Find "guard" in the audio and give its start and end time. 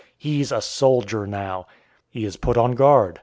2.73-3.19